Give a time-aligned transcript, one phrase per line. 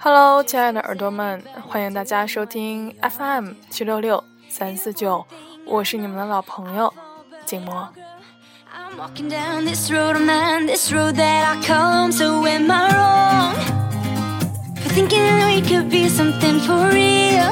[0.00, 5.24] Hello，亲爱的耳朵们，欢迎大家收听 FM 七六六三四九，
[5.64, 6.92] 我是你们的老朋友
[7.46, 7.88] 静默。
[8.87, 12.11] I'm walking down this road of mine, this road that I come.
[12.11, 13.55] So am I wrong
[14.77, 17.51] for thinking we could be something for real?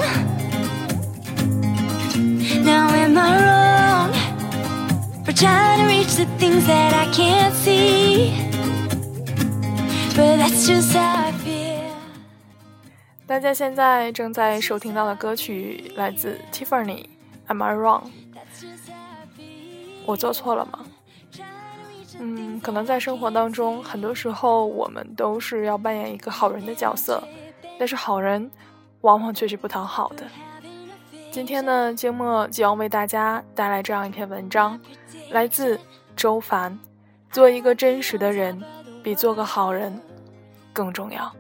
[2.64, 4.14] Now am I wrong
[5.26, 8.34] for trying to reach the things that I can't see?
[10.16, 11.92] But that's just how I feel.
[13.26, 18.04] 大家现在正在收听到的歌曲来自 Tiffany，《Am I Wrong》？
[18.34, 20.06] That's just how I feel.
[20.06, 20.80] 我做错了吗？
[22.19, 27.23] 嗯，可能在生活当中，很多时候我们都是要扮演一个好人的角色，
[27.79, 28.51] 但是好人
[29.03, 30.25] 往往却是不讨好的。
[31.31, 34.81] 今天呢，静默就要为大家带来这样一篇文章，
[35.31, 35.79] 来自
[36.17, 36.79] 周凡。
[37.31, 38.59] 做一个真实的人，
[39.03, 40.01] 比做个好人
[40.73, 41.31] 更重要。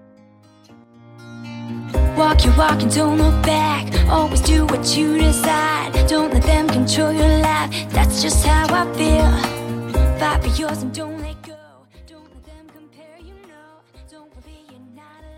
[2.18, 3.86] Walk your walk and don't look back.
[4.10, 5.92] Always do what you decide.
[6.06, 7.70] Don't let them control your life.
[7.92, 9.55] That's just how I feel.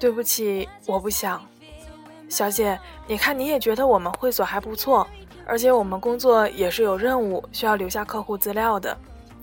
[0.00, 1.44] 对不起，我不想。
[2.28, 5.04] 小姐，你看你也觉得我们会所还不错，
[5.44, 8.96] 而且我们工作也是有任务需要留下客户资料的，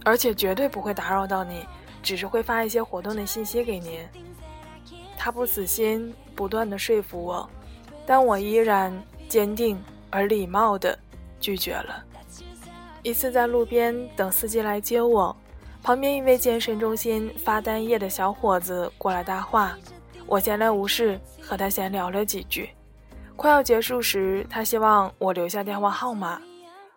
[0.06, 1.66] 而且绝对不会打扰到你，
[2.02, 4.00] 只是会发一些活动的信息给您。
[5.18, 7.50] 他不死心，不断的说服我，
[8.06, 9.78] 但我依然坚定
[10.10, 10.98] 而礼貌的
[11.42, 12.05] 拒绝了。
[13.06, 15.38] 一次在路边等司机来接我，
[15.84, 19.78] 旁边一位健身中心发单页的小伙子过来搭话，
[20.26, 22.72] 我闲来无事和他闲聊了几句。
[23.36, 26.42] 快要结束时，他希望我留下电话号码。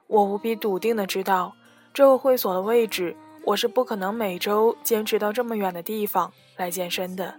[0.07, 1.53] 我无比笃定的知道，
[1.93, 3.15] 这个会所的位置，
[3.45, 7.35] 我是不可能每周坚持到这么远的地方来健身的。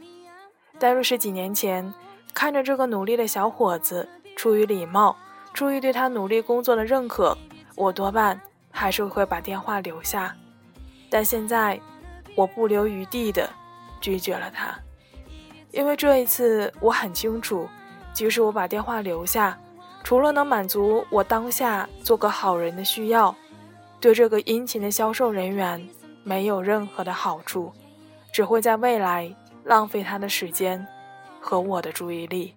[0.77, 1.91] 但若是几年前，
[2.35, 5.17] 看着这个努力的小伙子，出于礼貌，
[5.55, 7.35] 出于对他努力工作的认可，
[7.75, 8.39] 我多半
[8.79, 10.33] 还是会把电话留下。
[11.09, 11.77] 但现在，
[12.33, 13.49] 我不留余地的
[13.99, 14.73] 拒绝了他，
[15.71, 17.67] 因为这一次我很清楚，
[18.13, 19.59] 即使我把电话留下，
[20.01, 23.35] 除了能满足我当下做个好人的需要，
[23.99, 25.85] 对这个殷勤的销售人员
[26.23, 27.73] 没有任何的好处，
[28.31, 29.35] 只会在未来
[29.65, 30.87] 浪费他的时间
[31.41, 32.55] 和我的注意力。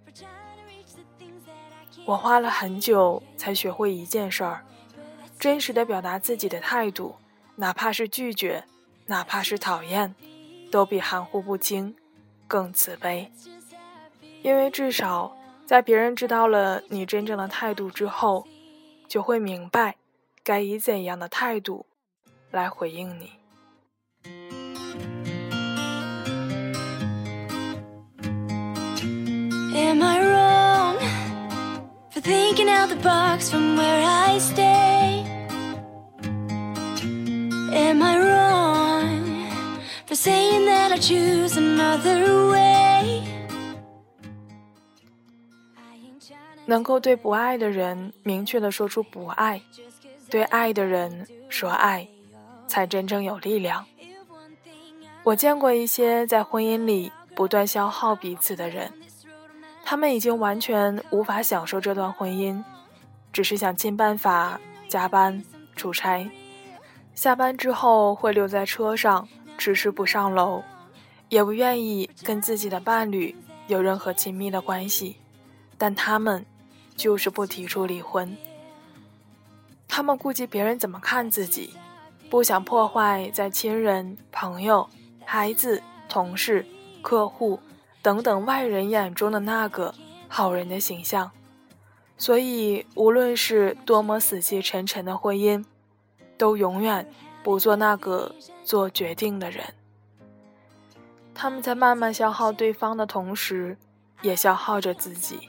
[2.05, 4.63] 我花了很久才学会一件事儿：
[5.43, 7.17] 真实的表达自己的态度，
[7.57, 8.63] 哪怕是拒绝，
[9.07, 10.15] 哪怕是讨厌，
[10.71, 11.97] 都比含糊不清
[12.47, 13.29] 更慈悲。
[14.43, 15.37] 因为至少
[15.67, 18.47] 在别人知道了你真正的态度之后，
[19.09, 19.97] 就会明白
[20.45, 21.87] 该以怎样的态度
[22.53, 23.33] 来回应你。
[29.75, 30.99] Am I wrong
[32.13, 35.32] for thinking out the box from where I stay?
[37.73, 39.49] am i wrong
[40.07, 43.23] for saying that i choose another way
[46.67, 49.61] 能够对不爱的人明确的说出不爱，
[50.31, 52.07] 对爱的人说爱，
[52.69, 53.85] 才真正有力量。
[55.25, 58.93] 我见过一些在婚姻里不断消耗彼此的人，
[59.85, 62.63] 他们已经完全无法享受这段婚姻，
[63.33, 65.43] 只是想尽办法加班
[65.75, 66.31] 出差。
[67.15, 69.29] 下班之后会留在车上，
[69.59, 70.63] 迟迟不上楼，
[71.29, 73.35] 也不愿意跟自己的伴侣
[73.69, 75.17] 有任何亲密的关系，
[75.79, 76.45] 但他们
[76.97, 78.37] 就是不提出离婚。
[79.87, 81.75] 他们顾及别人怎么看自己，
[82.31, 84.89] 不想破坏在亲人、朋友、
[85.25, 86.65] 孩子、同事、
[87.03, 87.61] 客户
[88.01, 89.95] 等等外人眼中的那个
[90.29, 91.31] 好人的形象。
[92.17, 95.63] 所以，无论是多么死气沉沉的婚姻，
[96.43, 97.09] 都永远
[97.45, 98.35] 不做那个
[98.65, 99.65] 做决定的人。
[101.33, 103.79] 他们在慢慢消耗对方的同时，
[104.23, 105.49] 也消耗着自己，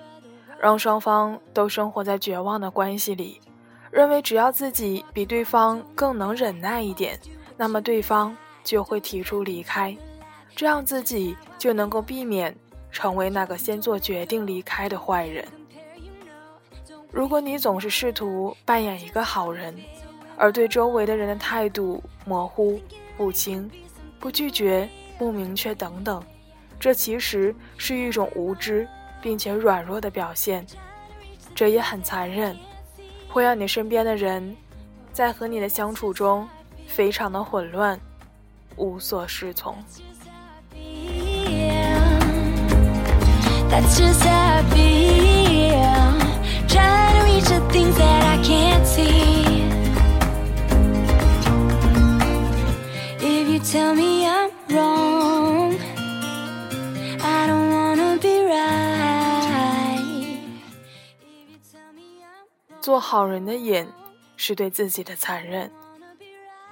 [0.60, 3.42] 让双方都生活在绝望的关系里，
[3.90, 7.20] 认为只要自己比对方更能忍耐一点，
[7.58, 9.98] 那么对方就会提出离开，
[10.56, 12.56] 这样自己就能够避免
[12.92, 15.44] 成为那个先做决定离开的坏人。
[17.12, 19.76] 如果你总是试图扮演一个好人，
[20.44, 22.78] 而对周围的人的态度模糊、
[23.16, 23.72] 不清、
[24.20, 26.22] 不拒绝、不明确等等，
[26.78, 28.86] 这其实是一种无知
[29.22, 30.68] 并且软弱的表现，
[31.56, 32.58] 这也很残忍，
[33.30, 34.54] 会让你身边的人
[35.14, 36.46] 在和你的相处中
[36.88, 37.98] 非常的混乱，
[38.76, 39.74] 无所适从。
[43.70, 45.23] That's just how I feel.
[62.94, 63.88] 做好人的瘾
[64.38, 65.72] 是对自己的残忍。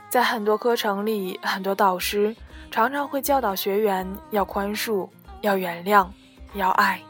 [0.07, 2.35] 在很多课程里，很多导师
[2.69, 5.09] 常常会教导学员要宽恕，
[5.41, 6.07] 要原谅。
[6.53, 7.01] 要爱，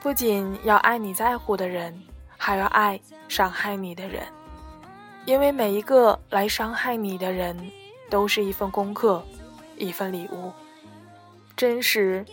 [0.00, 2.00] 不仅要爱你在乎的人，
[2.36, 4.22] 还要爱伤害你的人，
[5.24, 7.58] 因为每一个来伤害你的人，
[8.08, 9.20] 都是一份功课，
[9.76, 10.52] 一份礼物。
[11.56, 12.24] 真实，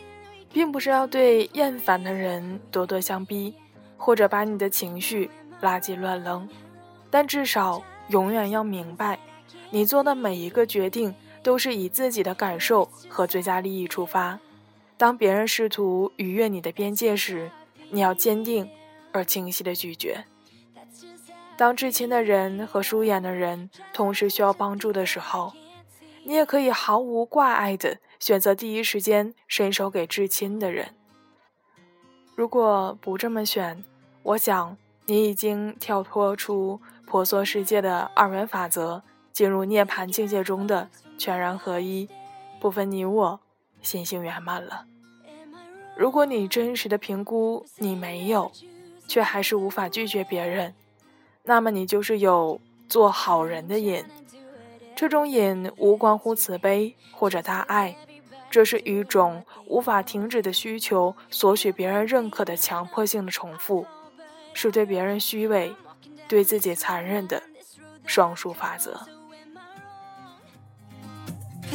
[0.53, 3.55] 并不是要对厌烦的人咄咄相逼，
[3.97, 5.31] 或者把你的情绪
[5.61, 6.47] 垃圾乱扔，
[7.09, 9.19] 但至少永远要明白，
[9.71, 14.39] 你做的每一个决定，都是以自己的感受和最佳利益出发。
[14.97, 17.51] 当别人试图逾越你的边界时，
[17.89, 18.69] 你要坚定
[19.11, 20.25] 而清晰的拒绝。
[21.55, 25.53] 当至亲的人和疏远的人同时需要帮助的时候，
[26.23, 30.93] 你也可以毫无挂碍的选择第一时间伸手给至亲的人。
[32.35, 33.83] 如果不这么选，
[34.21, 34.77] 我想
[35.09, 39.01] 你已经跳脱出婆娑世界的二元法则，
[39.31, 42.09] 进入涅槃境界中的全然合一，
[42.59, 43.39] 不分你我。
[43.81, 44.85] 心性圆满了。
[45.95, 48.51] 如果你真实的评估你没有，
[49.07, 50.73] 却还是无法拒绝别人，
[51.43, 52.59] 那么你就是有
[52.89, 54.03] 做好人的瘾。
[54.93, 57.95] 这种瘾无关乎慈悲或者大爱，
[58.49, 63.85] 这是一种无法停止的需求，索取别人认可的强迫性的重复，
[64.59, 65.71] 是对别人虚伪、
[66.27, 67.43] 对自己残忍的
[68.07, 68.99] 双数法则。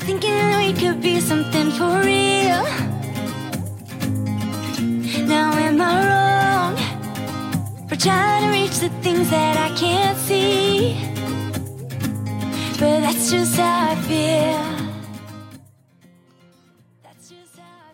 [0.00, 2.64] thinking we could be something for real.
[5.28, 6.74] Now am I wrong
[7.88, 10.98] for trying to reach the things that I can't see?
[12.80, 14.82] But that's just how I feel.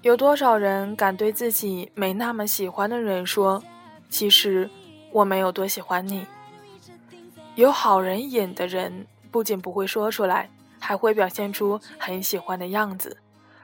[0.00, 3.62] 有多少人敢对自己没那么喜欢的人说
[4.08, 4.70] ：“其实
[5.12, 6.26] 我没有多喜欢你。”
[7.56, 10.48] 有好人瘾的人不仅不会说出来。
[10.80, 13.16] 还会表现出很喜欢的样子，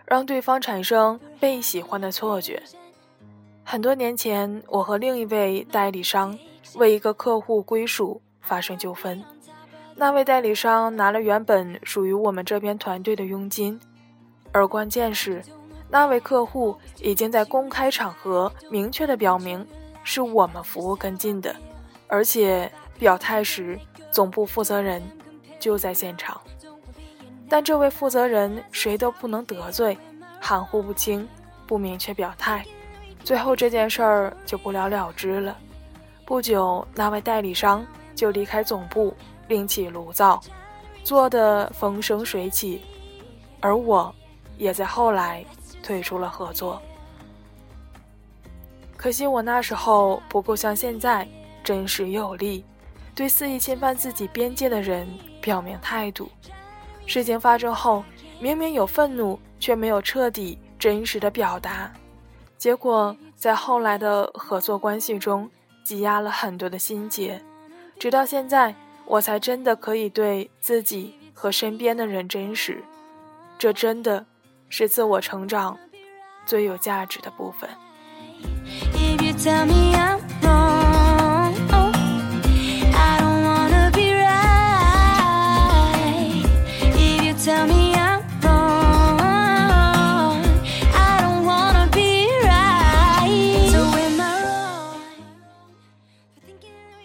[0.05, 2.61] 让对方产生被喜欢的错觉。
[3.63, 6.37] 很多年前，我和另一位代理商
[6.75, 9.23] 为一个客户归属发生纠纷，
[9.95, 13.81] 那位代理商拿了原本属于我们这边团队的佣金，
[14.51, 15.41] 而关键是，
[15.89, 19.65] 那位客户已经在公开场合明确的表明
[20.05, 21.57] 是我们服务跟进的，
[22.07, 23.77] 而且表态时
[24.13, 25.03] 总部负责人
[25.59, 26.41] 就在现场。
[27.49, 29.97] 但这位负责人谁都不能得罪，
[30.41, 31.29] 含糊不清，
[31.67, 32.65] 不明确表态，
[33.25, 35.57] 最后这件事儿就不了了之了。
[36.25, 39.15] 不久，那位代理商就离开总部，
[39.49, 40.41] 另起炉灶，
[41.03, 42.81] 做得风生水起，
[43.61, 44.15] 而我，
[44.57, 45.45] 也在后来
[45.83, 46.81] 退出了合作。
[49.05, 51.29] 可惜我那时候不够像现在
[51.63, 52.65] 真实有力，
[53.15, 55.07] 对肆意侵犯自己边界的人
[55.43, 56.27] 表明态度。
[57.05, 58.03] 事情发生后，
[58.41, 61.93] 明明有愤怒，却没有彻底、真实的表达，
[62.57, 65.51] 结果在后来的合作关系中
[65.85, 67.39] 积压了很多的心结。
[67.99, 72.83] 直到现在，我才真的可以对自己和身边的人真实。
[73.59, 74.25] 这真的
[74.71, 75.79] 是自我成长
[76.47, 77.69] 最有价值的部分。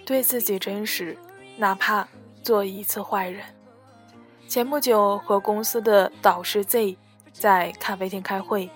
[0.05, 1.15] 对自己真实，
[1.55, 2.07] 哪怕
[2.41, 3.43] 做一次坏人。
[4.47, 6.97] 前不久和公司的导师 Z
[7.31, 8.71] 在咖啡厅开会，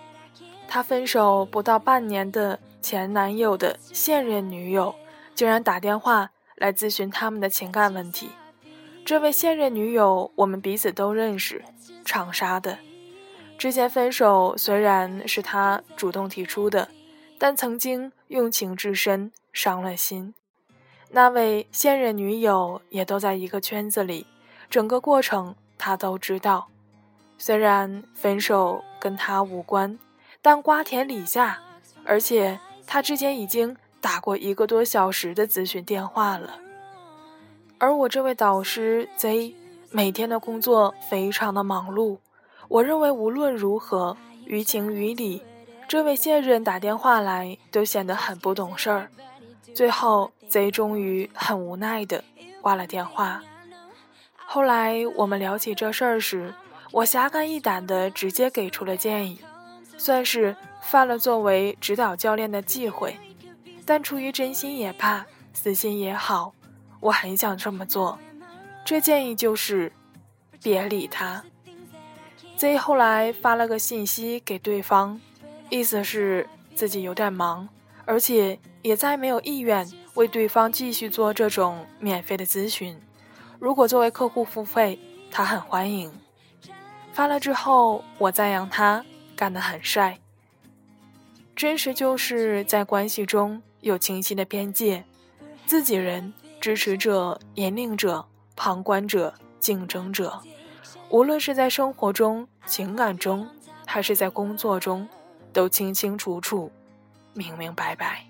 [0.67, 4.93] 他分手不到半年的前男友的现任女友
[5.33, 8.29] 竟然打电话来咨询他们的情感问题。
[9.05, 11.63] 这位现任女友我们彼此都认识，
[12.03, 12.77] 长沙的。
[13.57, 16.89] 之前分手虽然是他主动提出的，
[17.37, 20.33] 但曾经用情至深，伤了心。
[21.09, 24.27] 那位现任女友也都在一个圈子里，
[24.69, 26.67] 整个过程他都知道。
[27.37, 29.97] 虽然分手跟他无关，
[30.41, 31.61] 但瓜田李下，
[32.05, 36.59] 而且他之前已经打过一个多小时的咨询电话了。
[37.77, 39.53] 而我这位导师 Z
[39.91, 42.17] 每天的工作非常的忙碌，
[42.67, 45.41] 我认为无论如何，于情于理，
[45.87, 49.09] 这位现任打电话来都显得很不懂事儿。
[49.73, 52.23] 最后，Z 终于很无奈的
[52.61, 53.41] 挂了电话。
[54.35, 56.53] 后来我们聊起这事儿时，
[56.91, 59.39] 我侠肝义胆的直接给出了建议，
[59.97, 63.17] 算是犯了作为指导教练的忌讳，
[63.85, 66.53] 但出于真心也罢，私心也好，
[66.99, 68.19] 我很想这么做。
[68.85, 69.91] 这建议就是
[70.61, 71.43] 别理他。
[72.57, 75.19] Z 后来发了个信息给对方，
[75.69, 77.67] 意思是自己有点忙，
[78.05, 83.01] 而且也再没有意愿为对方继续做这种免费的咨询。
[83.57, 84.99] 如果作为客户付费，
[85.31, 86.11] 他很欢迎。
[87.13, 89.03] 发了之后，我赞扬他
[89.35, 90.19] 干得很帅。
[91.55, 95.03] 真实就是在关系中有清晰的边界，
[95.65, 100.41] 自己人、支持者、引领者、旁观者、竞争者，
[101.09, 103.47] 无论是在生活中、情感中，
[103.85, 105.07] 还是在工作中，
[105.53, 106.71] 都清清楚楚、
[107.33, 108.25] 明明白白。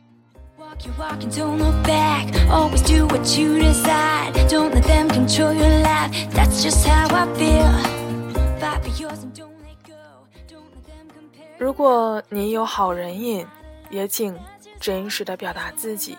[11.64, 13.48] 如果你有好人瘾，
[13.90, 14.38] 也请
[14.82, 16.18] 真实的表达自己。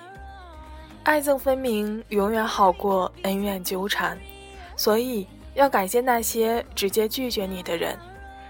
[1.02, 4.18] 爱憎分明永远好过恩怨纠缠，
[4.74, 7.94] 所以要感谢那些直接拒绝你的人，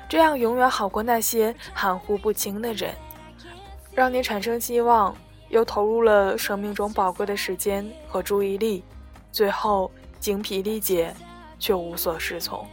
[0.08, 2.94] 这样永远好过那些含糊不清的人，
[3.92, 5.12] 让你产生希望，
[5.48, 8.84] 又投入了生命中宝贵的时间和注意力，
[9.32, 11.12] 最后精疲力竭，
[11.58, 12.64] 却无所适从。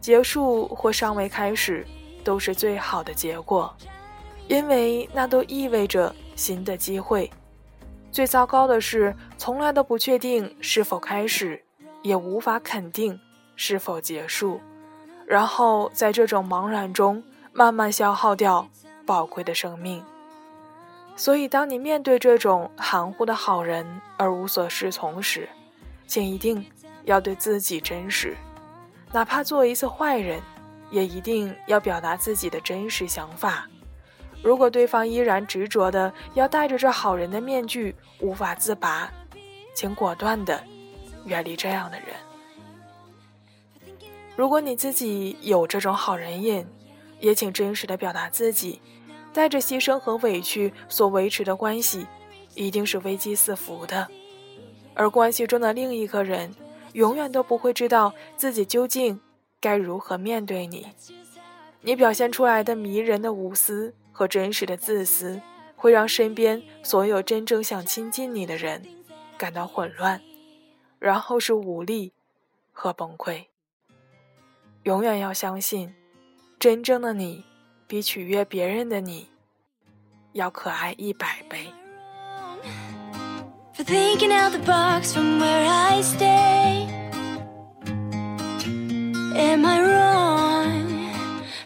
[0.00, 1.84] 结束或尚未开始，
[2.20, 3.74] 都是最好的结果，
[4.48, 7.30] 因为那都意味着新的机会。
[8.12, 11.62] 最糟糕的是，从来都不确定是否开始，
[12.02, 13.18] 也无法肯定
[13.54, 14.60] 是否结束，
[15.26, 17.22] 然后在这种茫然中
[17.52, 18.68] 慢慢消耗掉
[19.06, 20.02] 宝贵的生命。
[21.14, 25.48] 所以，当你面对这种含糊的好人而无所适从时，
[26.06, 26.64] 请一定
[27.04, 28.36] 要对自己真实。
[29.12, 30.40] 哪怕做一次坏人，
[30.90, 33.68] 也一定要表达自己的真实想法。
[34.42, 39.12] 如果对方依然执着的要戴着这好人的面具，无法自拔，
[39.74, 40.62] 请果断的
[41.26, 42.08] 远离这样的人。
[44.36, 46.66] 如果你自己有这种好人瘾，
[47.18, 48.80] 也请真实的表达自己。
[49.32, 52.04] 带着牺牲和委屈所维持的关系，
[52.54, 54.08] 一定是危机四伏的，
[54.92, 56.52] 而关系中的另一个人。
[56.94, 59.20] 永远都不会知道自己究竟
[59.60, 60.86] 该如何面对你。
[61.82, 65.40] 你表现出来的迷人的无私和真实的自私，
[65.76, 68.82] 会让身边所有真正想亲近你的人
[69.38, 70.20] 感到混乱，
[70.98, 72.12] 然后是无力
[72.72, 73.46] 和崩溃。
[74.82, 75.94] 永远要相信，
[76.58, 77.44] 真正的你
[77.86, 79.28] 比取悦别人的你
[80.32, 81.72] 要可爱一百倍。
[83.74, 86.99] for thinking out the box from where I stay.
[89.36, 91.12] Am I wrong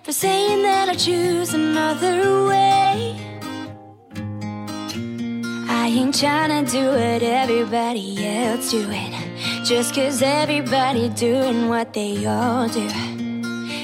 [0.02, 3.16] for saying that I choose another way?
[5.68, 9.12] I ain't trying to do what everybody else doing,
[9.64, 12.86] just cause everybody doing what they all do.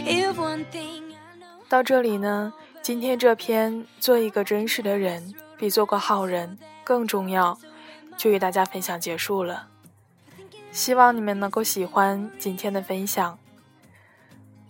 [0.07, 1.65] If one thing I know.
[1.69, 7.59] 到这里呢，今天这篇做一个真实的人比做个好人更重要。
[8.19, 9.69] 就与大家分享结束了，
[10.73, 13.39] 希望你们能够喜欢今天的分享。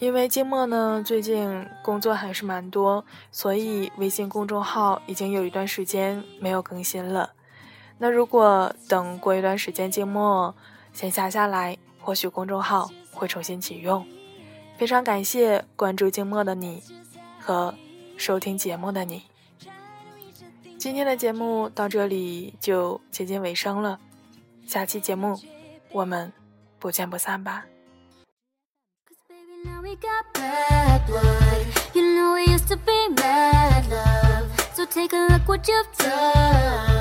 [0.01, 7.33] 因为静默呢最近工作还是蛮多，所以微信公众号已经有一段时间没有更新了。
[7.99, 10.55] 那如果等过一段时间静默
[10.95, 14.07] 闲暇下来，或许公众号会重新启用。
[14.79, 16.83] 非常感谢关注静默的你
[17.39, 17.75] 和
[18.17, 19.25] 收听节目的你。
[20.79, 24.01] 今天的节目到这里就接近尾声了，
[24.67, 25.39] 下期节目
[25.93, 26.33] 我们
[26.79, 27.67] 不见不散吧。
[29.91, 31.67] we got bad blood.
[31.95, 34.49] You know we used to be mad love.
[34.75, 37.00] So take a look what you've done.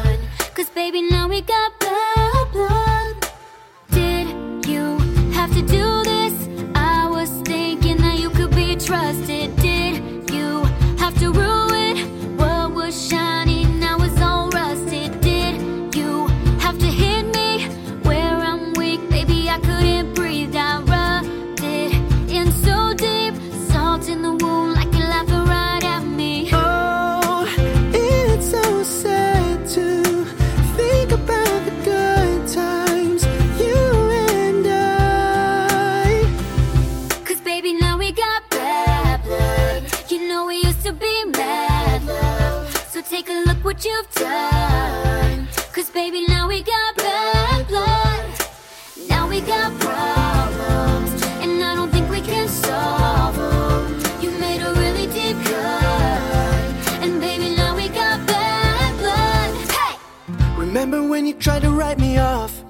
[61.90, 62.64] Write me off?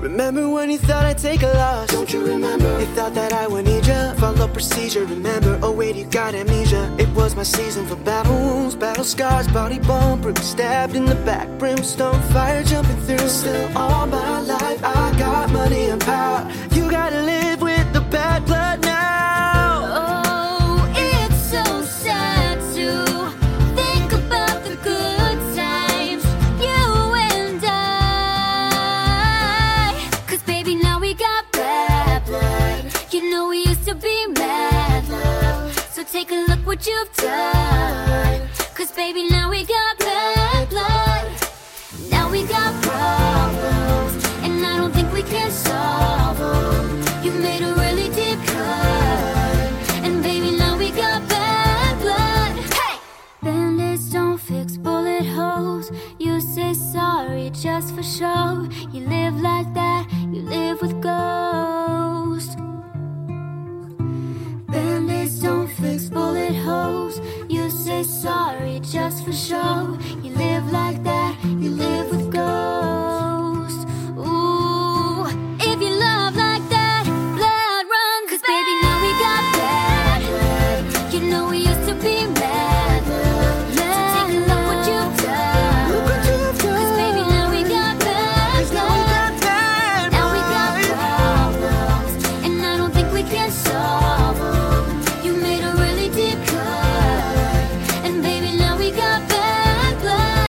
[0.00, 1.88] Remember when you thought I'd take a loss?
[1.88, 2.78] Don't you remember?
[2.78, 4.12] You thought that I would need ya.
[4.14, 5.58] Follow procedure, remember?
[5.62, 6.94] Oh wait, you got amnesia.
[6.98, 11.14] It was my season for battle wounds, battle scars, body bump, bruise, stabbed in the
[11.24, 13.28] back, brimstone, fire jumping through.
[13.28, 16.46] Still all my life, I got money and power.
[16.72, 18.73] You gotta live with the bad blood
[36.74, 38.48] what you've done.
[38.74, 40.03] Cause baby, now we got